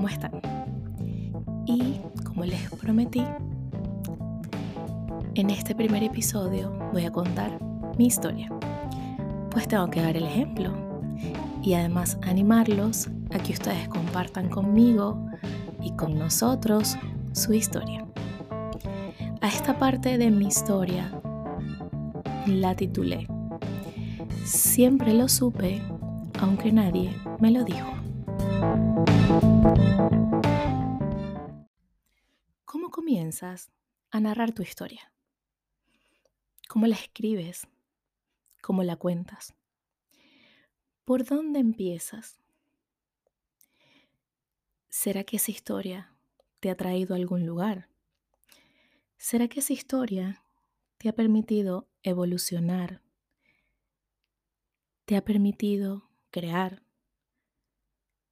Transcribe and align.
¿cómo 0.00 0.08
están? 0.08 0.40
Y 1.66 2.00
como 2.24 2.46
les 2.46 2.70
prometí, 2.70 3.22
en 5.34 5.50
este 5.50 5.74
primer 5.74 6.02
episodio 6.02 6.72
voy 6.90 7.04
a 7.04 7.12
contar 7.12 7.60
mi 7.98 8.06
historia. 8.06 8.48
Pues 9.50 9.68
tengo 9.68 9.90
que 9.90 10.00
dar 10.00 10.16
el 10.16 10.24
ejemplo 10.24 10.72
y 11.62 11.74
además 11.74 12.16
animarlos 12.22 13.08
a 13.30 13.38
que 13.40 13.52
ustedes 13.52 13.90
compartan 13.90 14.48
conmigo 14.48 15.22
y 15.82 15.90
con 15.92 16.18
nosotros 16.18 16.96
su 17.32 17.52
historia. 17.52 18.06
A 19.42 19.48
esta 19.48 19.78
parte 19.78 20.16
de 20.16 20.30
mi 20.30 20.46
historia 20.46 21.12
la 22.46 22.74
titulé 22.74 23.28
Siempre 24.46 25.12
lo 25.12 25.28
supe, 25.28 25.82
aunque 26.40 26.72
nadie 26.72 27.14
me 27.38 27.50
lo 27.50 27.64
dijo. 27.64 28.89
¿Cómo 32.64 32.90
comienzas 32.90 33.70
a 34.10 34.18
narrar 34.18 34.52
tu 34.52 34.62
historia? 34.62 35.12
¿Cómo 36.68 36.88
la 36.88 36.96
escribes? 36.96 37.68
¿Cómo 38.60 38.82
la 38.82 38.96
cuentas? 38.96 39.54
¿Por 41.04 41.24
dónde 41.24 41.60
empiezas? 41.60 42.40
¿Será 44.88 45.22
que 45.22 45.36
esa 45.36 45.52
historia 45.52 46.12
te 46.58 46.68
ha 46.68 46.76
traído 46.76 47.14
a 47.14 47.18
algún 47.18 47.46
lugar? 47.46 47.88
¿Será 49.16 49.46
que 49.46 49.60
esa 49.60 49.72
historia 49.72 50.42
te 50.98 51.08
ha 51.08 51.12
permitido 51.12 51.88
evolucionar? 52.02 53.00
¿Te 55.04 55.16
ha 55.16 55.24
permitido 55.24 56.10
crear? 56.32 56.82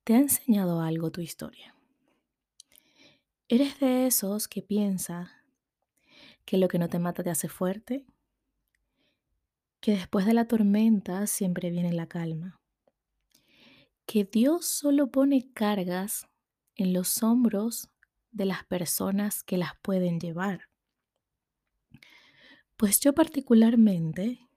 ¿Te 0.08 0.14
ha 0.14 0.20
enseñado 0.20 0.80
algo 0.80 1.10
tu 1.10 1.20
historia? 1.20 1.74
¿Eres 3.46 3.78
de 3.78 4.06
esos 4.06 4.48
que 4.48 4.62
piensa 4.62 5.30
que 6.46 6.56
lo 6.56 6.66
que 6.68 6.78
no 6.78 6.88
te 6.88 6.98
mata 6.98 7.22
te 7.22 7.28
hace 7.28 7.50
fuerte? 7.50 8.06
Que 9.82 9.90
después 9.90 10.24
de 10.24 10.32
la 10.32 10.48
tormenta 10.48 11.26
siempre 11.26 11.68
viene 11.68 11.92
la 11.92 12.06
calma. 12.06 12.58
Que 14.06 14.24
Dios 14.24 14.64
solo 14.64 15.10
pone 15.10 15.52
cargas 15.52 16.26
en 16.74 16.94
los 16.94 17.22
hombros 17.22 17.90
de 18.30 18.46
las 18.46 18.64
personas 18.64 19.42
que 19.42 19.58
las 19.58 19.72
pueden 19.82 20.20
llevar. 20.20 20.70
Pues 22.78 22.98
yo 23.00 23.12
particularmente 23.12 24.48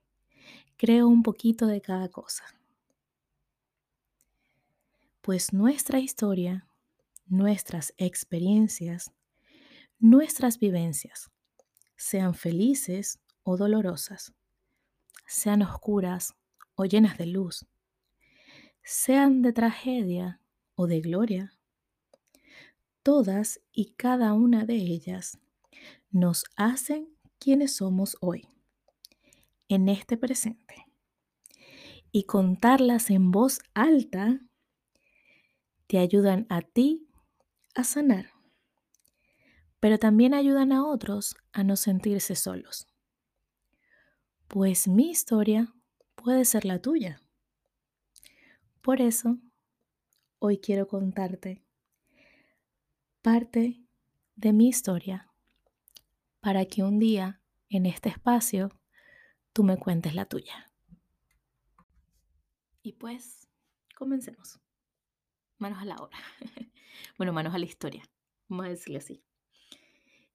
creo 0.78 1.08
un 1.08 1.22
poquito 1.22 1.66
de 1.66 1.82
cada 1.82 2.08
cosa 2.08 2.46
pues 5.22 5.52
nuestra 5.52 6.00
historia, 6.00 6.66
nuestras 7.26 7.94
experiencias, 7.96 9.12
nuestras 10.00 10.58
vivencias, 10.58 11.30
sean 11.96 12.34
felices 12.34 13.20
o 13.44 13.56
dolorosas, 13.56 14.34
sean 15.24 15.62
oscuras 15.62 16.34
o 16.74 16.84
llenas 16.84 17.18
de 17.18 17.26
luz, 17.26 17.64
sean 18.82 19.42
de 19.42 19.52
tragedia 19.52 20.40
o 20.74 20.88
de 20.88 21.00
gloria, 21.00 21.52
todas 23.04 23.60
y 23.72 23.92
cada 23.92 24.32
una 24.32 24.66
de 24.66 24.74
ellas 24.74 25.38
nos 26.10 26.44
hacen 26.56 27.16
quienes 27.38 27.76
somos 27.76 28.16
hoy, 28.20 28.48
en 29.68 29.88
este 29.88 30.16
presente. 30.16 30.86
Y 32.10 32.24
contarlas 32.24 33.08
en 33.08 33.30
voz 33.30 33.60
alta 33.72 34.40
te 35.92 35.98
ayudan 35.98 36.46
a 36.48 36.62
ti 36.62 37.06
a 37.74 37.84
sanar, 37.84 38.30
pero 39.78 39.98
también 39.98 40.32
ayudan 40.32 40.72
a 40.72 40.86
otros 40.86 41.36
a 41.52 41.64
no 41.64 41.76
sentirse 41.76 42.34
solos. 42.34 42.86
Pues 44.48 44.88
mi 44.88 45.10
historia 45.10 45.74
puede 46.14 46.46
ser 46.46 46.64
la 46.64 46.80
tuya. 46.80 47.20
Por 48.80 49.02
eso, 49.02 49.36
hoy 50.38 50.56
quiero 50.56 50.88
contarte 50.88 51.62
parte 53.20 53.84
de 54.34 54.54
mi 54.54 54.68
historia 54.68 55.30
para 56.40 56.64
que 56.64 56.82
un 56.82 57.00
día 57.00 57.42
en 57.68 57.84
este 57.84 58.08
espacio 58.08 58.70
tú 59.52 59.62
me 59.62 59.76
cuentes 59.76 60.14
la 60.14 60.24
tuya. 60.24 60.72
Y 62.80 62.92
pues, 62.92 63.46
comencemos 63.94 64.61
manos 65.62 65.80
a 65.80 65.86
la 65.86 65.96
obra. 65.96 66.18
bueno, 67.16 67.32
manos 67.32 67.54
a 67.54 67.58
la 67.58 67.64
historia, 67.64 68.02
vamos 68.48 68.66
a 68.66 68.68
decirlo 68.68 68.98
así. 68.98 69.22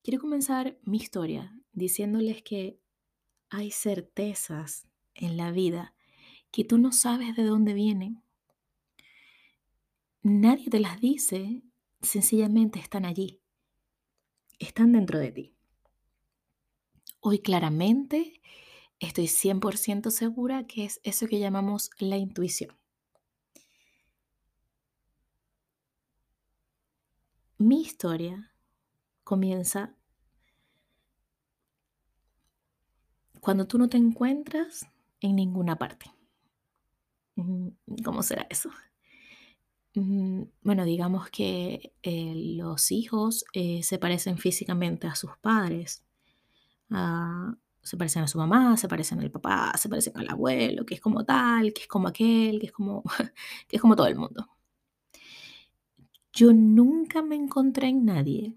Quiero 0.02 0.20
comenzar 0.20 0.80
mi 0.84 0.98
historia 0.98 1.54
diciéndoles 1.74 2.42
que 2.42 2.80
hay 3.50 3.72
certezas 3.72 4.88
en 5.14 5.38
la 5.38 5.52
vida 5.52 5.94
que 6.50 6.64
tú 6.64 6.78
no 6.78 6.92
sabes 6.92 7.36
de 7.36 7.44
dónde 7.44 7.74
vienen. 7.74 8.24
Nadie 10.22 10.70
te 10.70 10.80
las 10.80 11.00
dice, 11.02 11.62
sencillamente 12.02 12.80
están 12.80 13.06
allí. 13.06 13.42
Están 14.60 14.94
dentro 14.94 15.20
de 15.20 15.32
ti. 15.32 15.54
Hoy 17.20 17.40
claramente 17.40 18.42
estoy 19.00 19.26
100% 19.26 20.10
segura 20.10 20.66
que 20.66 20.86
es 20.86 21.00
eso 21.04 21.28
que 21.28 21.40
llamamos 21.40 21.92
la 22.00 22.18
intuición. 22.18 22.78
Mi 27.58 27.82
historia 27.82 28.52
comienza 29.24 29.94
cuando 33.42 33.68
tú 33.68 33.78
no 33.78 33.90
te 33.90 33.98
encuentras 33.98 34.88
en 35.22 35.36
ninguna 35.36 35.78
parte. 35.78 36.12
Mm, 37.36 37.70
¿Cómo 38.04 38.24
será 38.24 38.46
eso? 38.50 38.70
Mm, 39.96 40.44
bueno, 40.62 40.86
digamos 40.86 41.30
que 41.30 41.94
eh, 42.04 42.34
los 42.58 42.92
hijos 42.92 43.46
eh, 43.54 43.82
se 43.84 43.98
parecen 43.98 44.38
físicamente 44.38 45.08
a 45.08 45.16
sus 45.16 45.32
padres. 45.40 46.04
Ah, 46.92 47.56
se 47.82 47.98
parecen 47.98 48.24
a 48.24 48.28
su 48.28 48.38
mamá, 48.38 48.78
se 48.78 48.88
parecen 48.90 49.20
al 49.22 49.32
papá, 49.32 49.74
se 49.78 49.90
parecen 49.90 50.18
al 50.18 50.30
abuelo, 50.30 50.86
que 50.86 50.96
es 50.96 51.02
como 51.02 51.26
tal, 51.26 51.74
que 51.74 51.84
es 51.84 51.88
como 51.88 52.08
aquel, 52.10 52.60
que 52.60 52.68
es 52.68 52.72
como, 52.74 53.04
que 53.68 53.78
es 53.78 53.82
como 53.82 53.96
todo 53.96 54.08
el 54.08 54.16
mundo. 54.18 54.48
Yo 56.38 56.54
nunca 56.54 57.24
me 57.24 57.36
encontré 57.36 57.88
en 57.88 58.06
nadie. 58.06 58.56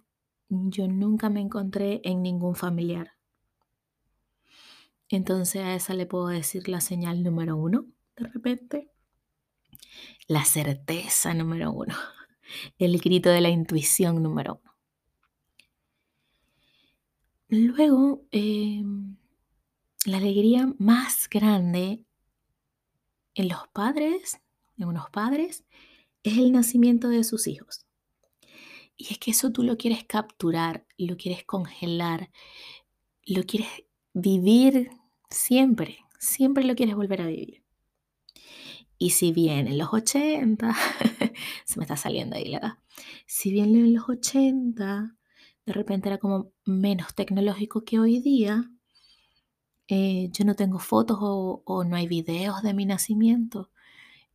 Yo 0.51 0.87
nunca 0.87 1.31
me 1.31 1.41
encontré 1.41 2.03
en 2.05 2.21
ningún 2.21 2.55
familiar. 2.55 3.13
Entonces 5.09 5.63
a 5.63 5.75
esa 5.75 5.95
le 5.95 6.05
puedo 6.05 6.27
decir 6.27 6.69
la 6.69 6.83
señal 6.83 7.23
número 7.23 7.57
uno, 7.57 7.87
de 8.19 8.27
repente. 8.27 8.91
La 10.29 10.45
certeza 10.45 11.33
número 11.33 11.73
uno. 11.73 11.95
El 12.79 13.01
grito 13.01 13.31
de 13.31 13.41
la 13.41 13.49
intuición 13.49 14.23
número 14.23 14.61
uno. 14.63 14.75
Luego, 17.49 18.27
em, 18.31 19.17
la 20.05 20.19
alegría 20.19 20.71
más 20.79 21.31
grande 21.31 22.05
en 23.35 23.49
los 23.49 23.69
padres, 23.69 24.39
en 24.77 24.87
unos 24.87 25.09
padres, 25.09 25.65
es 26.23 26.39
el 26.39 26.53
nacimiento 26.53 27.09
de 27.09 27.25
sus 27.25 27.47
hijos. 27.47 27.87
Y 28.97 29.13
es 29.13 29.19
que 29.19 29.31
eso 29.31 29.51
tú 29.51 29.63
lo 29.63 29.79
quieres 29.79 30.05
capturar, 30.05 30.87
lo 30.99 31.17
quieres 31.17 31.45
congelar, 31.45 32.31
lo 33.25 33.45
quieres 33.45 33.71
vivir 34.13 34.91
siempre, 35.31 35.99
siempre 36.19 36.65
lo 36.65 36.75
quieres 36.75 36.97
volver 36.97 37.23
a 37.23 37.27
vivir. 37.27 37.65
Y 38.99 39.11
si 39.11 39.33
bien 39.33 39.67
en 39.67 39.79
los 39.79 39.95
80, 39.95 40.75
se 41.65 41.79
me 41.79 41.85
está 41.85 41.97
saliendo 41.97 42.37
ahí 42.37 42.45
la 42.45 42.59
edad, 42.59 42.79
si 43.25 43.51
bien 43.51 43.75
en 43.75 43.95
los 43.95 44.09
80 44.09 45.17
de 45.65 45.73
repente 45.73 46.09
era 46.09 46.19
como 46.19 46.53
menos 46.67 47.15
tecnológico 47.15 47.85
que 47.85 47.99
hoy 47.99 48.21
día, 48.21 48.71
eh, 49.89 50.29
yo 50.33 50.45
no 50.45 50.55
tengo 50.57 50.79
fotos 50.79 51.19
o, 51.21 51.63
o, 51.65 51.85
no 51.85 51.97
hay 51.97 52.07
videos 52.07 52.63
de 52.63 52.75
mi 52.75 52.87
nacimiento. 52.87 53.71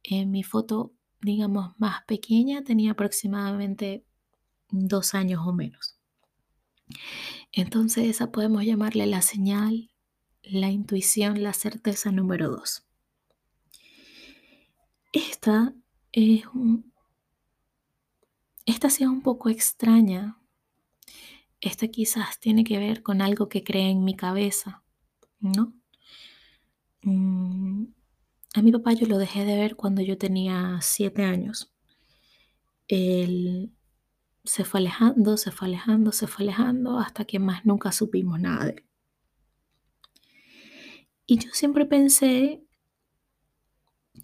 En 0.02 0.32
mi 0.32 0.44
foto 0.44 0.95
digamos, 1.26 1.74
más 1.78 2.04
pequeña, 2.06 2.64
tenía 2.64 2.92
aproximadamente 2.92 4.06
dos 4.70 5.14
años 5.14 5.42
o 5.46 5.54
menos. 5.54 5.98
Entonces 7.52 8.06
esa 8.06 8.32
podemos 8.32 8.64
llamarle 8.64 9.08
la 9.08 9.22
señal, 9.22 9.92
la 10.44 10.70
intuición, 10.70 11.42
la 11.42 11.54
certeza 11.54 12.12
número 12.12 12.50
dos. 12.50 12.86
Esta 15.12 15.74
es 16.12 16.44
esta 18.66 18.90
sí 18.90 19.04
es 19.04 19.10
un 19.10 19.22
poco 19.22 19.50
extraña. 19.50 20.38
Esta 21.62 21.88
quizás 21.88 22.40
tiene 22.40 22.64
que 22.64 22.80
ver 22.80 23.04
con 23.04 23.22
algo 23.22 23.48
que 23.48 23.64
cree 23.64 23.90
en 23.90 24.04
mi 24.04 24.16
cabeza, 24.16 24.84
¿no? 25.40 25.74
Mm, 27.04 27.86
a 28.56 28.62
mi 28.62 28.72
papá 28.72 28.94
yo 28.94 29.08
lo 29.08 29.18
dejé 29.18 29.44
de 29.46 29.58
ver 29.58 29.76
cuando 29.76 30.02
yo 30.02 30.18
tenía 30.18 30.80
siete 30.82 31.24
años. 31.24 31.74
él 32.88 33.72
se 34.46 34.64
fue 34.64 34.80
alejando, 34.80 35.38
se 35.38 35.52
fue 35.52 35.68
alejando, 35.68 36.12
se 36.12 36.28
fue 36.28 36.46
alejando, 36.46 37.00
hasta 37.00 37.26
que 37.26 37.40
más 37.40 37.66
nunca 37.66 37.92
supimos 37.92 38.40
nada 38.40 38.66
de 38.66 38.72
él. 38.72 38.86
Y 41.26 41.40
yo 41.40 41.50
siempre 41.52 41.86
pensé 41.86 42.64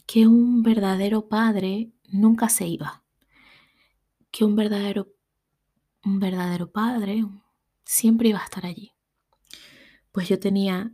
que 0.06 0.28
un 0.28 0.62
verdadero 0.62 1.28
padre 1.28 1.92
nunca 2.12 2.50
se 2.50 2.68
iba, 2.68 3.04
que 4.30 4.46
un 4.46 4.56
verdadero, 4.56 5.14
un 6.06 6.20
verdadero 6.20 6.72
padre 6.72 7.26
siempre 7.84 8.30
iba 8.30 8.40
a 8.40 8.46
estar 8.46 8.66
allí. 8.66 8.92
Pues 10.12 10.30
yo 10.30 10.40
tenía 10.40 10.94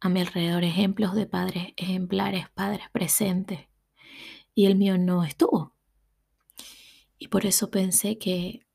a 0.00 0.08
mi 0.08 0.20
alrededor 0.20 0.64
ejemplos 0.64 1.14
de 1.14 1.26
padres 1.26 1.74
ejemplares, 1.76 2.48
padres 2.50 2.88
presentes, 2.90 3.68
y 4.54 4.66
el 4.66 4.76
mío 4.76 4.98
no 4.98 5.24
estuvo. 5.24 5.74
Y 7.18 7.28
por 7.28 7.44
eso 7.44 7.70
pensé 7.70 8.18
que, 8.18 8.66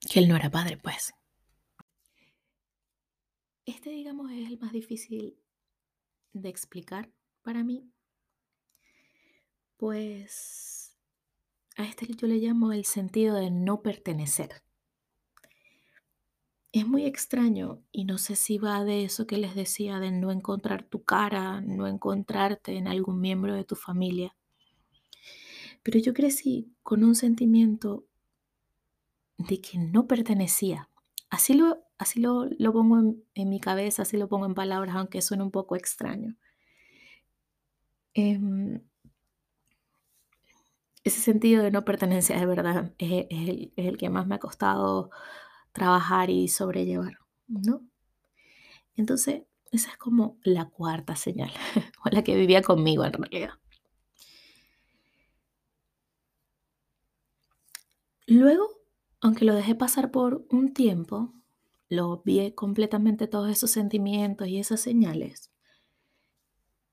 que 0.00 0.18
él 0.18 0.28
no 0.28 0.36
era 0.36 0.50
padre, 0.50 0.76
pues. 0.76 1.14
Este, 3.64 3.90
digamos, 3.90 4.30
es 4.32 4.48
el 4.48 4.58
más 4.58 4.72
difícil 4.72 5.38
de 6.32 6.48
explicar 6.48 7.10
para 7.42 7.62
mí. 7.62 7.88
Pues 9.76 10.96
a 11.76 11.84
este 11.84 12.06
yo 12.06 12.26
le 12.26 12.38
llamo 12.38 12.72
el 12.72 12.84
sentido 12.84 13.36
de 13.36 13.50
no 13.50 13.82
pertenecer. 13.82 14.65
Es 16.72 16.86
muy 16.86 17.04
extraño 17.06 17.82
y 17.90 18.04
no 18.04 18.18
sé 18.18 18.36
si 18.36 18.58
va 18.58 18.84
de 18.84 19.04
eso 19.04 19.26
que 19.26 19.38
les 19.38 19.54
decía 19.54 19.98
de 19.98 20.10
no 20.10 20.30
encontrar 20.30 20.84
tu 20.84 21.04
cara, 21.04 21.60
no 21.60 21.86
encontrarte 21.86 22.76
en 22.76 22.86
algún 22.86 23.20
miembro 23.20 23.54
de 23.54 23.64
tu 23.64 23.76
familia. 23.76 24.34
Pero 25.82 25.98
yo 25.98 26.12
crecí 26.12 26.74
con 26.82 27.04
un 27.04 27.14
sentimiento 27.14 28.04
de 29.38 29.60
que 29.60 29.78
no 29.78 30.06
pertenecía. 30.06 30.88
Así 31.30 31.54
lo, 31.54 31.84
así 31.98 32.20
lo, 32.20 32.46
lo 32.58 32.72
pongo 32.72 32.98
en, 33.34 33.48
mi 33.48 33.60
cabeza, 33.60 34.02
así 34.02 34.16
lo 34.16 34.28
pongo 34.28 34.46
en 34.46 34.54
palabras, 34.54 34.96
aunque 34.96 35.22
suene 35.22 35.42
un 35.42 35.50
poco 35.50 35.76
extraño. 35.76 36.36
Em, 38.14 38.80
ese 41.04 41.20
sentido 41.20 41.62
de 41.62 41.70
no 41.70 41.84
pertenencia 41.84 42.38
de 42.38 42.46
verdad 42.46 42.92
es, 42.98 43.26
el, 43.30 43.72
es 43.76 43.86
el 43.86 43.96
que 43.96 44.10
más 44.10 44.26
me 44.26 44.34
ha 44.34 44.38
costado 44.38 45.10
trabajar 45.76 46.30
y 46.30 46.48
sobrellevar, 46.48 47.18
¿no? 47.46 47.82
Entonces, 48.96 49.42
esa 49.70 49.90
es 49.90 49.96
como 49.98 50.38
la 50.42 50.70
cuarta 50.70 51.14
señal, 51.16 51.52
o 52.04 52.08
la 52.10 52.24
que 52.24 52.34
vivía 52.34 52.62
conmigo 52.62 53.04
en 53.04 53.12
realidad. 53.12 53.50
Luego, 58.26 58.68
aunque 59.20 59.44
lo 59.44 59.54
dejé 59.54 59.74
pasar 59.74 60.10
por 60.10 60.46
un 60.50 60.72
tiempo, 60.72 61.32
lo 61.88 62.22
vi 62.24 62.52
completamente 62.52 63.28
todos 63.28 63.50
esos 63.50 63.70
sentimientos 63.70 64.48
y 64.48 64.58
esas 64.58 64.80
señales. 64.80 65.52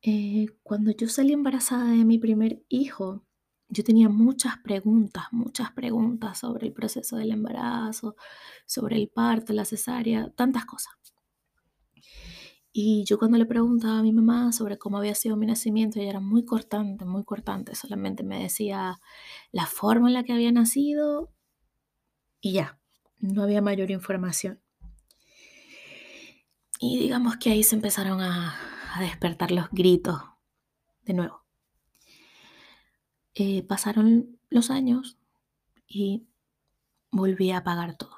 Eh, 0.02 0.48
cuando 0.62 0.92
yo 0.92 1.08
salí 1.08 1.32
embarazada 1.32 1.92
de 1.92 2.04
mi 2.04 2.20
primer 2.20 2.62
hijo, 2.68 3.24
yo 3.74 3.84
tenía 3.84 4.10
muchas 4.10 4.58
preguntas, 4.60 5.26
muchas 5.32 5.72
preguntas 5.72 6.38
sobre 6.40 6.68
el 6.68 6.74
proceso 6.74 7.18
del 7.18 7.32
embarazo, 7.32 8.16
sobre 8.66 8.98
el 8.98 9.10
parto, 9.10 9.54
la 9.54 9.66
cesárea, 9.66 10.30
tantas 10.36 10.66
cosas. 10.66 10.94
Y 12.76 13.04
yo 13.06 13.20
cuando 13.20 13.38
le 13.38 13.46
preguntaba 13.46 14.00
a 14.00 14.02
mi 14.02 14.12
mamá 14.12 14.52
sobre 14.52 14.80
cómo 14.80 14.98
había 14.98 15.14
sido 15.14 15.38
mi 15.38 15.46
nacimiento, 15.46 16.00
ella 16.00 16.10
era 16.10 16.20
muy 16.20 16.44
cortante, 16.44 17.06
muy 17.06 17.24
cortante, 17.24 17.76
solamente 17.76 18.24
me 18.24 18.42
decía 18.42 19.00
la 19.52 19.68
forma 19.68 20.08
en 20.08 20.16
la 20.16 20.24
que 20.24 20.34
había 20.34 20.52
nacido 20.52 21.32
y 22.42 22.54
ya, 22.54 22.80
no 23.20 23.44
había 23.44 23.62
mayor 23.62 23.92
información. 23.92 24.60
Y 26.80 26.98
digamos 26.98 27.38
que 27.38 27.52
ahí 27.52 27.64
se 27.64 27.76
empezaron 27.76 28.22
a, 28.22 28.56
despertar 29.00 29.52
los 29.52 29.70
gritos 29.72 30.20
de 31.04 31.14
nuevo. 31.14 31.43
Eh, 33.36 33.64
pasaron 33.64 34.40
los 34.50 34.70
años 34.70 35.18
y 35.88 36.28
volví 37.12 37.52
a 37.52 37.58
apagar 37.58 37.96
todo. 37.96 38.16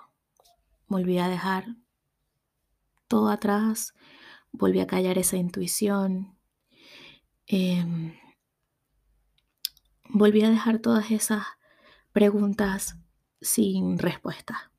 Volví 0.88 1.18
a 1.20 1.30
dejar 1.30 1.76
todo 3.08 3.30
atrás, 3.30 3.94
volví 4.52 4.80
a 4.80 4.88
callar 4.88 5.18
esa 5.18 5.38
intuición. 5.38 6.38
Em, 7.48 8.14
volví 10.10 10.44
a 10.44 10.50
dejar 10.50 10.80
todas 10.80 11.12
esas 11.12 11.46
preguntas 12.12 12.98
sin 13.42 13.98
respuesta. 14.00 14.72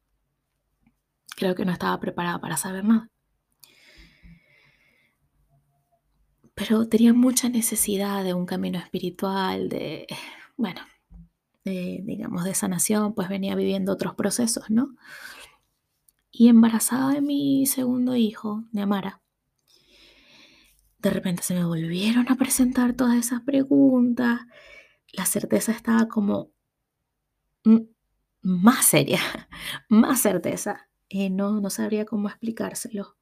Creo 1.36 1.54
que 1.54 1.64
no 1.64 1.72
estaba 1.72 1.98
preparada 2.00 2.40
para 2.40 2.56
saber 2.56 2.84
nada. 2.84 3.10
Pero 6.66 6.88
tenía 6.88 7.12
mucha 7.12 7.48
necesidad 7.48 8.24
de 8.24 8.34
un 8.34 8.46
camino 8.46 8.78
espiritual, 8.78 9.68
de, 9.68 10.06
bueno, 10.56 10.80
de, 11.64 12.00
digamos, 12.04 12.44
de 12.44 12.54
sanación, 12.54 13.14
pues 13.14 13.28
venía 13.28 13.54
viviendo 13.54 13.92
otros 13.92 14.14
procesos, 14.14 14.70
¿no? 14.70 14.96
Y 16.30 16.48
embarazada 16.48 17.12
de 17.12 17.20
mi 17.20 17.66
segundo 17.66 18.16
hijo, 18.16 18.64
de 18.72 18.82
Amara, 18.82 19.20
de 20.98 21.10
repente 21.10 21.42
se 21.42 21.54
me 21.54 21.64
volvieron 21.64 22.30
a 22.30 22.36
presentar 22.36 22.94
todas 22.94 23.16
esas 23.16 23.42
preguntas, 23.42 24.40
la 25.12 25.24
certeza 25.24 25.72
estaba 25.72 26.08
como 26.08 26.50
más 28.42 28.86
seria, 28.86 29.20
más 29.88 30.20
certeza, 30.20 30.88
y 31.08 31.30
no, 31.30 31.60
no 31.60 31.70
sabría 31.70 32.06
cómo 32.06 32.28
explicárselo. 32.28 33.16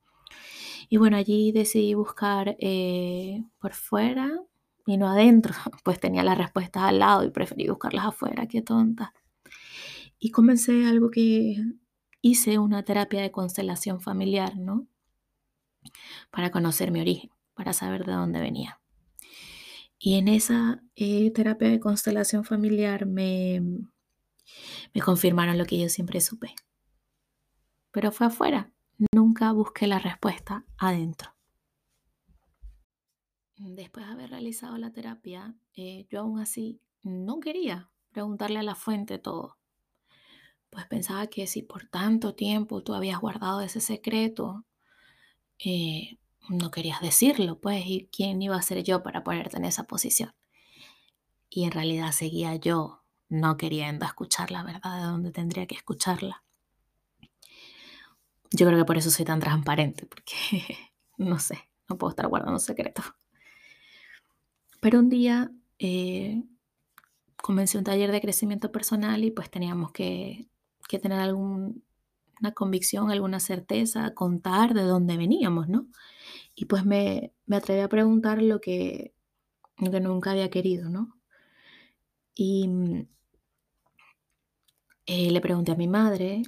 Y 0.94 0.96
bueno, 0.96 1.17
allí 1.17 1.50
decidí 1.50 1.93
buscar 1.94 2.56
eh, 2.61 3.43
por 3.58 3.73
fuera 3.75 4.31
y 4.87 4.96
no 4.96 5.08
adentro, 5.08 5.52
pues 5.82 5.99
tenía 5.99 6.23
las 6.23 6.38
respuestas 6.38 6.85
al 6.85 7.00
lado 7.00 7.25
y 7.25 7.31
preferí 7.31 7.67
buscarlas 7.67 8.06
afuera, 8.06 8.46
qué 8.46 8.62
tonta. 8.62 9.12
Y 10.20 10.31
comencé 10.31 10.87
algo 10.87 11.11
que 11.11 11.56
hice, 12.20 12.61
una 12.61 12.85
terapia 12.85 13.23
de 13.23 13.32
constelación 13.32 14.00
familiar, 14.00 14.56
¿no? 14.56 14.87
Para 16.31 16.52
conocer 16.52 16.93
mi 16.93 17.00
origen, 17.00 17.32
para 17.55 17.73
saber 17.73 18.05
de 18.05 18.12
dónde 18.12 18.38
venía. 18.38 18.81
Y 19.98 20.15
en 20.15 20.29
esa 20.29 20.81
eh, 20.94 21.32
terapia 21.32 21.70
de 21.70 21.81
constelación 21.81 22.44
familiar 22.44 23.05
me, 23.05 23.60
me 24.94 25.01
confirmaron 25.01 25.58
lo 25.58 25.65
que 25.65 25.77
yo 25.77 25.89
siempre 25.89 26.20
supe. 26.20 26.55
Pero 27.91 28.13
fue 28.13 28.29
afuera, 28.29 28.74
Nunca 29.34 29.50
busqué 29.50 29.88
la 29.88 29.98
respuesta 29.98 30.64
adentro. 30.79 31.34
Después 33.56 34.06
de 34.06 34.12
haber 34.12 34.31
realizado 34.31 34.79
la 34.79 34.93
terapia, 34.93 35.56
eh, 35.74 36.06
yo 36.08 36.20
aún 36.20 36.38
así 36.38 36.81
no 37.03 37.41
quería 37.41 37.91
preguntarle 38.12 38.60
a 38.60 38.62
la 38.62 38.76
fuente 38.76 39.19
todo. 39.19 39.58
Pues 40.70 40.86
pensaba 40.86 41.26
que 41.26 41.48
si 41.48 41.62
por 41.62 41.88
tanto 41.88 42.36
tiempo 42.36 42.84
tú 42.84 42.94
habías 42.94 43.19
guardado 43.19 43.60
ese 43.60 43.81
secreto, 43.81 44.67
eh, 45.58 46.20
no 46.48 46.70
querías 46.70 47.00
decirlo, 47.00 47.58
pues, 47.60 47.84
¿y 47.86 48.08
quién 48.12 48.41
iba 48.41 48.55
a 48.55 48.62
ser 48.62 48.84
yo 48.84 49.03
para 49.03 49.24
ponerte 49.24 49.56
en 49.56 49.64
esa 49.64 49.82
posición? 49.82 50.32
Y 51.50 51.64
en 51.64 51.72
realidad 51.72 52.12
seguía 52.12 52.55
yo 52.55 53.03
no 53.29 53.56
queriendo 53.56 54.06
escuchar 54.06 54.53
la 54.53 54.62
verdad 54.62 54.94
de 54.98 55.03
donde 55.03 55.32
tendría 55.32 55.67
que 55.67 55.74
escucharla. 55.74 56.44
Yo 58.56 58.67
creo 58.67 58.79
que 58.79 58.84
por 58.84 58.96
eso 58.96 59.11
soy 59.11 59.25
tan 59.25 59.41
transparente, 59.41 60.06
porque 60.06 60.77
no 61.19 61.41
sé, 61.41 61.58
no 61.89 61.99
puedo 61.99 62.11
estar 62.11 62.29
guardando 62.29 62.61
secretos. 62.61 63.05
Pero 64.81 65.01
un 65.01 65.08
día 65.08 65.51
eh, 65.81 66.44
comencé 67.37 67.79
un 67.79 67.84
taller 67.84 68.13
de 68.13 68.20
crecimiento 68.20 68.70
personal 68.70 69.25
y 69.25 69.32
pues 69.32 69.51
teníamos 69.51 69.91
que, 69.91 70.49
tener 71.03 71.19
alguna 71.19 71.75
convicción, 72.55 73.11
alguna 73.11 73.41
certeza, 73.41 74.15
contar 74.15 74.73
de 74.73 74.82
dónde 74.82 75.17
veníamos, 75.17 75.69
¿no? 75.69 75.89
Y 76.55 76.67
pues 76.67 76.84
me, 76.84 77.32
atreví 77.51 77.81
a 77.81 77.89
preguntar 77.89 78.41
lo 78.41 78.61
que, 78.61 79.15
lo 79.79 79.91
que 79.91 80.01
nunca 80.01 80.31
había 80.31 80.51
querido, 80.51 80.89
¿no? 80.91 81.19
Y 82.37 82.69
eh, 85.06 85.31
le 85.32 85.41
pregunté 85.41 85.73
a 85.73 85.77
mi 85.77 85.89
madre 85.89 86.43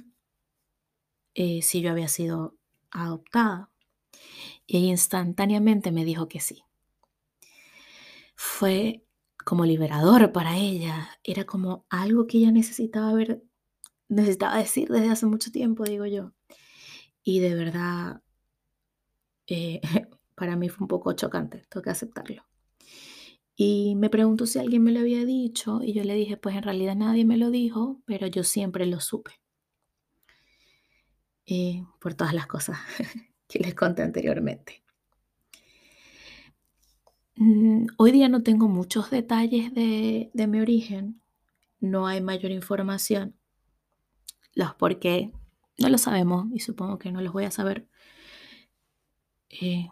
eh, 1.39 1.61
si 1.61 1.81
yo 1.81 1.91
había 1.91 2.07
sido 2.07 2.57
adoptada. 2.89 3.69
Y 4.65 4.89
instantáneamente 4.89 5.91
me 5.91 6.03
dijo 6.03 6.27
que 6.27 6.39
sí. 6.39 6.63
Fue 8.35 9.05
como 9.45 9.63
liberador 9.63 10.31
para 10.31 10.57
ella, 10.57 11.09
era 11.23 11.45
como 11.45 11.85
algo 11.89 12.25
que 12.25 12.39
ella 12.39 12.51
necesitaba 12.51 13.13
ver, 13.13 13.43
necesitaba 14.09 14.57
decir 14.57 14.89
desde 14.89 15.09
hace 15.09 15.27
mucho 15.27 15.51
tiempo, 15.51 15.83
digo 15.83 16.07
yo. 16.07 16.33
Y 17.23 17.39
de 17.39 17.53
verdad, 17.53 18.23
eh, 19.45 19.79
para 20.35 20.55
mí 20.55 20.69
fue 20.69 20.85
un 20.85 20.87
poco 20.87 21.13
chocante, 21.13 21.65
tengo 21.69 21.83
que 21.83 21.91
aceptarlo. 21.91 22.43
Y 23.55 23.95
me 23.95 24.09
preguntó 24.09 24.47
si 24.47 24.57
alguien 24.57 24.83
me 24.83 24.91
lo 24.91 25.01
había 25.01 25.23
dicho 25.23 25.81
y 25.83 25.93
yo 25.93 26.03
le 26.03 26.15
dije, 26.15 26.35
pues 26.37 26.55
en 26.55 26.63
realidad 26.63 26.95
nadie 26.95 27.25
me 27.25 27.37
lo 27.37 27.51
dijo, 27.51 28.01
pero 28.05 28.25
yo 28.25 28.43
siempre 28.43 28.87
lo 28.87 28.99
supe. 28.99 29.39
Por 31.99 32.13
todas 32.13 32.33
las 32.33 32.47
cosas 32.47 32.77
que 33.47 33.59
les 33.59 33.73
conté 33.73 34.01
anteriormente. 34.03 34.83
Mm, 37.35 37.85
hoy 37.97 38.11
día 38.11 38.27
no 38.27 38.43
tengo 38.43 38.67
muchos 38.67 39.09
detalles 39.11 39.73
de, 39.73 40.29
de 40.33 40.47
mi 40.47 40.59
origen, 40.59 41.21
no 41.79 42.07
hay 42.07 42.21
mayor 42.21 42.51
información. 42.51 43.35
Los 44.53 44.73
por 44.73 44.99
qué 44.99 45.31
no 45.77 45.89
lo 45.89 45.97
sabemos 45.97 46.47
y 46.53 46.59
supongo 46.59 46.97
que 46.97 47.11
no 47.11 47.21
los 47.21 47.31
voy 47.31 47.45
a 47.45 47.51
saber. 47.51 47.87
Eh, 49.49 49.87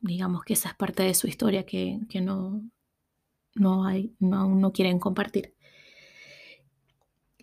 digamos 0.00 0.44
que 0.44 0.52
esa 0.54 0.70
es 0.70 0.74
parte 0.74 1.02
de 1.04 1.14
su 1.14 1.26
historia 1.26 1.64
que, 1.64 2.00
que 2.10 2.20
no, 2.20 2.62
no 3.54 3.84
hay, 3.84 4.14
no, 4.18 4.38
aún 4.38 4.60
no 4.60 4.72
quieren 4.72 4.98
compartir. 4.98 5.54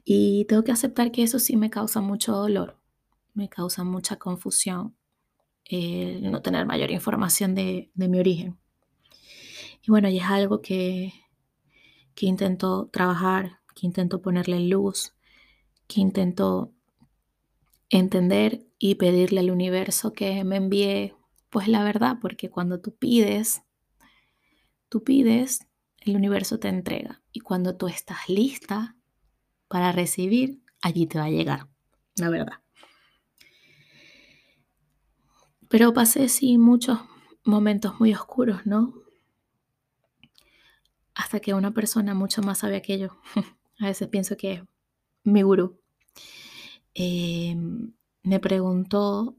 Y 0.03 0.45
tengo 0.45 0.63
que 0.63 0.71
aceptar 0.71 1.11
que 1.11 1.23
eso 1.23 1.39
sí 1.39 1.57
me 1.57 1.69
causa 1.69 1.99
mucho 2.01 2.33
dolor, 2.33 2.79
me 3.35 3.49
causa 3.49 3.83
mucha 3.83 4.15
confusión 4.17 4.95
el 5.65 6.31
no 6.31 6.41
tener 6.41 6.65
mayor 6.65 6.91
información 6.91 7.55
de, 7.55 7.91
de 7.93 8.07
mi 8.07 8.19
origen. 8.19 8.57
Y 9.81 9.91
bueno, 9.91 10.09
y 10.09 10.17
es 10.17 10.25
algo 10.25 10.61
que, 10.61 11.13
que 12.15 12.25
intento 12.25 12.89
trabajar, 12.91 13.59
que 13.75 13.85
intento 13.85 14.21
ponerle 14.21 14.59
luz, 14.61 15.13
que 15.87 16.01
intento 16.01 16.71
entender 17.89 18.65
y 18.79 18.95
pedirle 18.95 19.41
al 19.41 19.51
universo 19.51 20.13
que 20.13 20.43
me 20.43 20.57
envíe 20.57 21.13
pues 21.49 21.67
la 21.67 21.83
verdad, 21.83 22.17
porque 22.21 22.49
cuando 22.49 22.81
tú 22.81 22.95
pides, 22.95 23.61
tú 24.89 25.03
pides 25.03 25.67
el 26.01 26.15
universo 26.15 26.59
te 26.59 26.67
entrega. 26.67 27.21
Y 27.31 27.39
cuando 27.39 27.77
tú 27.77 27.87
estás 27.87 28.29
lista 28.29 28.95
para 29.67 29.91
recibir, 29.91 30.61
allí 30.81 31.07
te 31.07 31.17
va 31.17 31.25
a 31.25 31.29
llegar, 31.29 31.67
la 32.15 32.29
verdad. 32.29 32.64
Pero 35.75 35.93
pasé 35.93 36.29
sí 36.29 36.57
muchos 36.57 36.99
momentos 37.43 37.99
muy 37.99 38.13
oscuros, 38.13 38.65
¿no? 38.65 38.93
Hasta 41.13 41.41
que 41.41 41.53
una 41.53 41.71
persona 41.71 42.13
mucho 42.13 42.41
más 42.41 42.59
sabia 42.59 42.81
que 42.81 42.97
yo, 42.97 43.09
a 43.79 43.87
veces 43.87 44.07
pienso 44.07 44.37
que 44.37 44.53
es 44.53 44.63
mi 45.25 45.41
gurú, 45.41 45.77
eh, 46.93 47.57
me 48.23 48.39
preguntó 48.39 49.35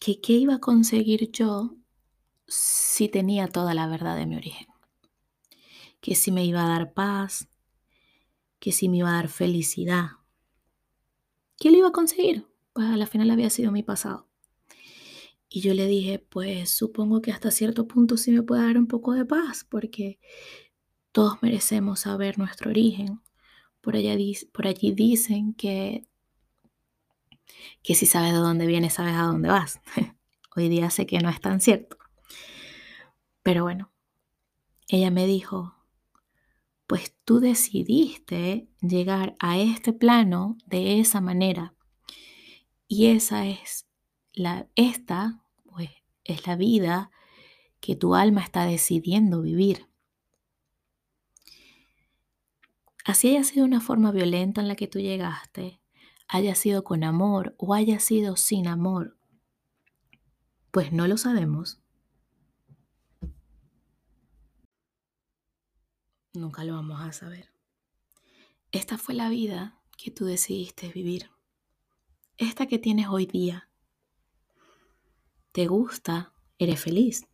que 0.00 0.22
qué 0.22 0.32
iba 0.32 0.54
a 0.54 0.60
conseguir 0.60 1.30
yo 1.32 1.76
si 2.46 3.10
tenía 3.10 3.46
toda 3.46 3.74
la 3.74 3.88
verdad 3.88 4.16
de 4.16 4.24
mi 4.24 4.36
origen. 4.36 4.68
Que 6.00 6.14
si 6.14 6.32
me 6.32 6.46
iba 6.46 6.64
a 6.64 6.68
dar 6.68 6.94
paz, 6.94 7.46
que 8.58 8.72
si 8.72 8.88
me 8.88 8.96
iba 8.96 9.10
a 9.10 9.16
dar 9.16 9.28
felicidad. 9.28 10.12
¿Qué 11.58 11.70
lo 11.70 11.76
iba 11.76 11.88
a 11.88 11.92
conseguir? 11.92 12.46
Pues 12.72 12.88
a 12.88 12.96
la 12.96 13.06
final 13.06 13.30
había 13.30 13.50
sido 13.50 13.70
mi 13.70 13.82
pasado. 13.82 14.29
Y 15.52 15.62
yo 15.62 15.74
le 15.74 15.88
dije, 15.88 16.20
pues 16.20 16.70
supongo 16.70 17.20
que 17.20 17.32
hasta 17.32 17.50
cierto 17.50 17.88
punto 17.88 18.16
sí 18.16 18.30
me 18.30 18.44
puede 18.44 18.62
dar 18.62 18.78
un 18.78 18.86
poco 18.86 19.14
de 19.14 19.24
paz, 19.24 19.66
porque 19.68 20.20
todos 21.10 21.42
merecemos 21.42 22.00
saber 22.00 22.38
nuestro 22.38 22.70
origen. 22.70 23.20
Por, 23.80 23.96
allá, 23.96 24.16
por 24.52 24.68
allí 24.68 24.92
dicen 24.92 25.54
que, 25.54 26.06
que 27.82 27.96
si 27.96 28.06
sabes 28.06 28.32
de 28.32 28.38
dónde 28.38 28.66
vienes, 28.66 28.94
sabes 28.94 29.14
a 29.14 29.22
dónde 29.22 29.48
vas. 29.48 29.80
Hoy 30.56 30.68
día 30.68 30.88
sé 30.88 31.04
que 31.04 31.18
no 31.18 31.28
es 31.28 31.40
tan 31.40 31.60
cierto. 31.60 31.98
Pero 33.42 33.64
bueno, 33.64 33.90
ella 34.86 35.10
me 35.10 35.26
dijo, 35.26 35.74
pues 36.86 37.16
tú 37.24 37.40
decidiste 37.40 38.68
llegar 38.80 39.34
a 39.40 39.58
este 39.58 39.92
plano 39.92 40.58
de 40.66 41.00
esa 41.00 41.20
manera. 41.20 41.74
Y 42.86 43.06
esa 43.06 43.46
es 43.46 43.86
la, 44.32 44.68
esta, 44.74 45.39
es 46.32 46.46
la 46.46 46.56
vida 46.56 47.10
que 47.80 47.96
tu 47.96 48.14
alma 48.14 48.42
está 48.42 48.64
decidiendo 48.64 49.42
vivir. 49.42 49.88
Así 53.04 53.30
haya 53.30 53.44
sido 53.44 53.64
una 53.64 53.80
forma 53.80 54.12
violenta 54.12 54.60
en 54.60 54.68
la 54.68 54.76
que 54.76 54.86
tú 54.86 54.98
llegaste, 54.98 55.80
haya 56.28 56.54
sido 56.54 56.84
con 56.84 57.02
amor 57.02 57.54
o 57.58 57.74
haya 57.74 57.98
sido 57.98 58.36
sin 58.36 58.68
amor, 58.68 59.16
pues 60.70 60.92
no 60.92 61.08
lo 61.08 61.16
sabemos. 61.16 61.82
Nunca 66.34 66.62
lo 66.62 66.74
vamos 66.74 67.00
a 67.00 67.12
saber. 67.12 67.50
Esta 68.70 68.98
fue 68.98 69.14
la 69.14 69.28
vida 69.28 69.80
que 69.96 70.12
tú 70.12 70.26
decidiste 70.26 70.88
vivir. 70.92 71.30
Esta 72.36 72.66
que 72.66 72.78
tienes 72.78 73.08
hoy 73.08 73.26
día. 73.26 73.69
¿Te 75.52 75.66
gusta? 75.66 76.32
¿Eres 76.58 76.80
feliz? 76.80 77.26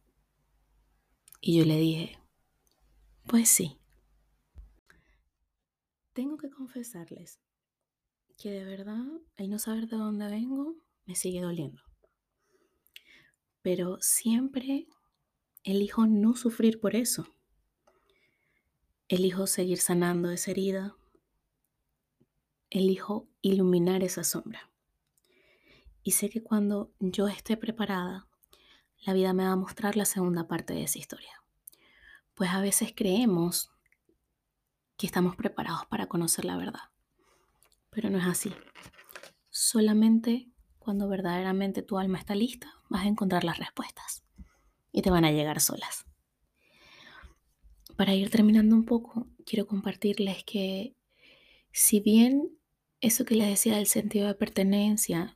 Y 1.43 1.59
yo 1.59 1.67
le 1.67 1.77
dije, 1.77 2.19
pues 3.27 3.51
sí. 3.51 3.79
Tengo 6.15 6.39
que 6.39 6.49
confesarles 6.49 7.41
que 8.39 8.51
de 8.51 8.65
verdad 8.65 9.05
el 9.37 9.51
no 9.51 9.59
saber 9.59 9.87
de 9.87 9.99
dónde 9.99 10.31
vengo 10.31 10.77
me 11.05 11.15
sigue 11.15 11.43
doliendo. 11.43 11.83
Pero 13.61 13.99
siempre 14.01 14.89
elijo 15.63 16.07
no 16.07 16.37
sufrir 16.37 16.81
por 16.81 16.97
eso. 16.97 17.27
Elijo 19.09 19.47
seguir 19.47 19.79
sanando 19.79 20.31
esa 20.31 20.53
herida. 20.53 20.97
Elijo 22.71 23.29
iluminar 23.43 24.03
esa 24.03 24.25
sombra. 24.25 24.71
Y 26.07 26.13
sé 26.13 26.31
que 26.31 26.41
cuando 26.41 26.93
yo 27.01 27.27
esté 27.27 27.57
preparada, 27.57 28.29
la 29.05 29.13
vida 29.13 29.33
me 29.33 29.43
va 29.43 29.51
a 29.51 29.57
mostrar 29.57 29.97
la 29.97 30.05
segunda 30.05 30.47
parte 30.47 30.73
de 30.73 30.85
esa 30.85 31.01
historia. 31.01 31.43
Pues 32.35 32.51
a 32.51 32.61
veces 32.61 32.93
creemos 32.95 33.73
que 34.97 35.07
estamos 35.07 35.35
preparados 35.35 35.85
para 35.87 36.07
conocer 36.07 36.45
la 36.45 36.57
verdad. 36.57 36.93
Pero 37.91 38.09
no 38.09 38.19
es 38.19 38.27
así. 38.27 38.53
Solamente 39.51 40.49
cuando 40.79 41.09
verdaderamente 41.09 41.83
tu 41.83 41.99
alma 41.99 42.19
está 42.19 42.37
lista, 42.37 42.73
vas 42.89 43.03
a 43.03 43.09
encontrar 43.09 43.43
las 43.43 43.59
respuestas. 43.59 44.23
Y 44.93 45.03
te 45.03 45.11
van 45.11 45.25
a 45.25 45.33
llegar 45.33 45.59
solas 45.59 46.07
para 47.97 48.15
ir 48.15 48.31
terminando 48.31 48.77
un 48.77 48.85
poco, 48.85 49.27
quiero 49.47 49.67
compartirles 49.67 50.45
que 50.45 50.95
si 51.73 51.99
bien 51.99 52.51
eso 53.01 53.25
que 53.25 53.35
les 53.35 53.49
decía 53.49 53.77
del 53.77 53.87
sentido 53.87 54.27
de 54.29 54.35
pertenencia 54.35 55.36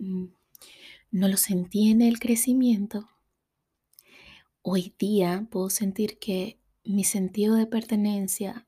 no 0.00 1.28
lo 1.28 1.36
sentí 1.36 1.90
en 1.90 2.02
el 2.02 2.18
crecimiento, 2.18 3.08
hoy 4.62 4.94
día 4.98 5.46
puedo 5.50 5.70
sentir 5.70 6.18
que 6.18 6.58
mi 6.84 7.04
sentido 7.04 7.54
de 7.54 7.66
pertenencia 7.66 8.66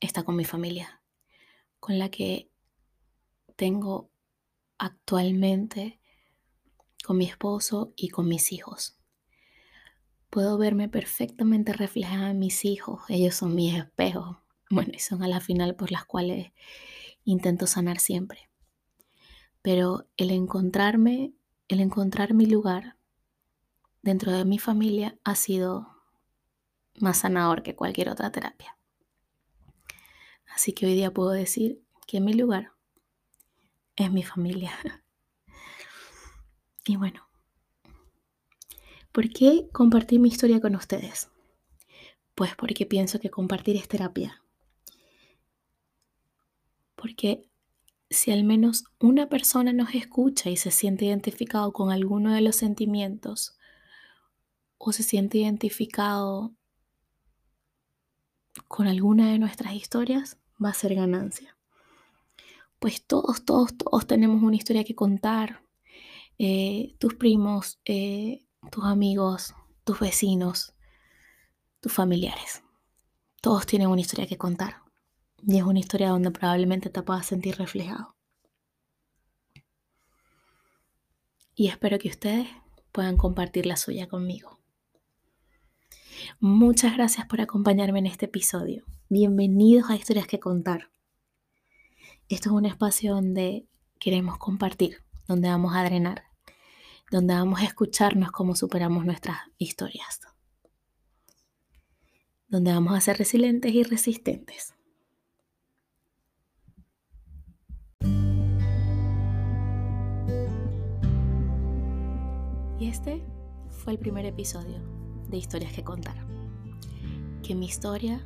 está 0.00 0.22
con 0.22 0.36
mi 0.36 0.44
familia, 0.44 1.02
con 1.80 1.98
la 1.98 2.10
que 2.10 2.50
tengo 3.56 4.10
actualmente, 4.78 6.00
con 7.04 7.18
mi 7.18 7.26
esposo 7.26 7.92
y 7.96 8.08
con 8.08 8.28
mis 8.28 8.52
hijos. 8.52 8.98
Puedo 10.30 10.56
verme 10.56 10.88
perfectamente 10.88 11.72
reflejada 11.72 12.30
en 12.30 12.38
mis 12.38 12.64
hijos. 12.64 13.02
Ellos 13.08 13.34
son 13.34 13.54
mis 13.54 13.74
espejos. 13.74 14.36
Bueno, 14.70 14.92
y 14.94 15.00
son 15.00 15.22
a 15.22 15.28
la 15.28 15.40
final 15.40 15.76
por 15.76 15.92
las 15.92 16.06
cuales 16.06 16.50
intento 17.24 17.66
sanar 17.66 18.00
siempre. 18.00 18.48
Pero 19.62 20.06
el 20.16 20.30
encontrarme, 20.30 21.32
el 21.68 21.80
encontrar 21.80 22.34
mi 22.34 22.46
lugar 22.46 22.96
dentro 24.02 24.32
de 24.32 24.44
mi 24.44 24.58
familia 24.58 25.18
ha 25.24 25.34
sido 25.34 25.88
más 27.00 27.18
sanador 27.18 27.62
que 27.62 27.74
cualquier 27.74 28.10
otra 28.10 28.30
terapia. 28.30 28.76
Así 30.54 30.72
que 30.72 30.86
hoy 30.86 30.94
día 30.94 31.12
puedo 31.12 31.30
decir 31.30 31.82
que 32.06 32.20
mi 32.20 32.34
lugar 32.34 32.72
es 33.96 34.12
mi 34.12 34.22
familia. 34.22 34.72
y 36.84 36.96
bueno, 36.96 37.26
¿Por 39.12 39.28
qué 39.28 39.68
compartir 39.72 40.20
mi 40.20 40.30
historia 40.30 40.58
con 40.58 40.74
ustedes? 40.74 41.28
Pues 42.34 42.56
porque 42.56 42.86
pienso 42.86 43.20
que 43.20 43.30
compartir 43.30 43.76
es 43.76 43.86
terapia. 43.86 44.42
Porque 46.96 47.46
si 48.12 48.30
al 48.30 48.44
menos 48.44 48.84
una 49.00 49.28
persona 49.28 49.72
nos 49.72 49.94
escucha 49.94 50.50
y 50.50 50.56
se 50.56 50.70
siente 50.70 51.06
identificado 51.06 51.72
con 51.72 51.90
alguno 51.90 52.32
de 52.32 52.40
los 52.40 52.56
sentimientos 52.56 53.56
o 54.78 54.92
se 54.92 55.02
siente 55.02 55.38
identificado 55.38 56.54
con 58.68 58.86
alguna 58.86 59.30
de 59.30 59.38
nuestras 59.38 59.74
historias, 59.74 60.38
va 60.62 60.70
a 60.70 60.74
ser 60.74 60.94
ganancia. 60.94 61.56
Pues 62.78 63.04
todos, 63.04 63.44
todos, 63.44 63.76
todos 63.76 64.06
tenemos 64.06 64.42
una 64.42 64.56
historia 64.56 64.84
que 64.84 64.94
contar. 64.94 65.62
Eh, 66.38 66.94
tus 66.98 67.14
primos, 67.14 67.80
eh, 67.84 68.44
tus 68.70 68.84
amigos, 68.84 69.54
tus 69.84 70.00
vecinos, 70.00 70.74
tus 71.80 71.92
familiares. 71.92 72.62
Todos 73.40 73.66
tienen 73.66 73.88
una 73.88 74.00
historia 74.00 74.26
que 74.26 74.36
contar 74.36 74.81
y 75.46 75.58
es 75.58 75.64
una 75.64 75.80
historia 75.80 76.10
donde 76.10 76.30
probablemente 76.30 76.90
te 76.90 77.02
puedas 77.02 77.26
sentir 77.26 77.56
reflejado. 77.56 78.14
Y 81.54 81.68
espero 81.68 81.98
que 81.98 82.08
ustedes 82.08 82.48
puedan 82.92 83.16
compartir 83.16 83.66
la 83.66 83.76
suya 83.76 84.08
conmigo. 84.08 84.58
Muchas 86.38 86.94
gracias 86.94 87.26
por 87.26 87.40
acompañarme 87.40 87.98
en 87.98 88.06
este 88.06 88.26
episodio. 88.26 88.84
Bienvenidos 89.08 89.90
a 89.90 89.96
Historias 89.96 90.26
que 90.26 90.38
Contar. 90.38 90.90
Esto 92.28 92.50
es 92.50 92.54
un 92.54 92.66
espacio 92.66 93.14
donde 93.14 93.66
queremos 93.98 94.38
compartir, 94.38 95.02
donde 95.26 95.48
vamos 95.48 95.74
a 95.74 95.84
drenar, 95.84 96.24
donde 97.10 97.34
vamos 97.34 97.60
a 97.60 97.64
escucharnos 97.64 98.30
cómo 98.30 98.54
superamos 98.54 99.04
nuestras 99.04 99.38
historias, 99.58 100.20
donde 102.48 102.72
vamos 102.72 102.96
a 102.96 103.00
ser 103.00 103.18
resilientes 103.18 103.74
y 103.74 103.82
resistentes. 103.82 104.74
Este 112.92 113.24
fue 113.70 113.94
el 113.94 113.98
primer 113.98 114.26
episodio 114.26 114.76
de 115.30 115.38
Historias 115.38 115.72
que 115.72 115.82
contar. 115.82 116.14
Que 117.42 117.54
mi 117.54 117.64
historia 117.64 118.20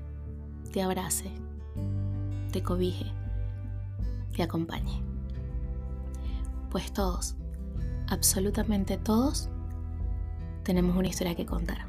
te 0.73 0.83
abrace, 0.83 1.31
te 2.51 2.65
cobije, 2.65 3.07
te 4.35 4.43
acompañe. 4.43 5.05
Pues 6.69 6.93
todos, 6.93 7.37
absolutamente 8.09 8.97
todos, 8.97 9.49
tenemos 10.65 10.97
una 10.97 11.09
historia 11.09 11.37
que 11.37 11.47
contar. 11.47 11.87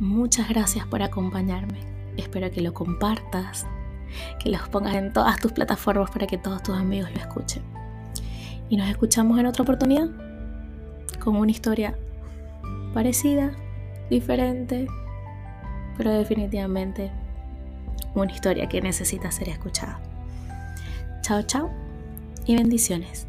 Muchas 0.00 0.48
gracias 0.48 0.88
por 0.88 1.02
acompañarme. 1.02 1.78
Espero 2.16 2.50
que 2.50 2.62
lo 2.62 2.74
compartas, 2.74 3.64
que 4.40 4.50
los 4.50 4.68
pongas 4.70 4.96
en 4.96 5.12
todas 5.12 5.38
tus 5.38 5.52
plataformas 5.52 6.10
para 6.10 6.26
que 6.26 6.36
todos 6.36 6.64
tus 6.64 6.76
amigos 6.76 7.12
lo 7.12 7.18
escuchen. 7.18 7.62
Y 8.68 8.76
nos 8.76 8.88
escuchamos 8.88 9.38
en 9.38 9.46
otra 9.46 9.62
oportunidad 9.62 10.33
con 11.24 11.36
una 11.36 11.50
historia 11.50 11.96
parecida, 12.92 13.52
diferente, 14.10 14.86
pero 15.96 16.10
definitivamente 16.10 17.10
una 18.14 18.30
historia 18.30 18.68
que 18.68 18.82
necesita 18.82 19.32
ser 19.32 19.48
escuchada. 19.48 20.00
Chao, 21.22 21.42
chao 21.42 21.70
y 22.44 22.54
bendiciones. 22.56 23.26